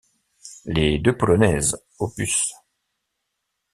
[0.65, 2.13] Les deux polonaises op.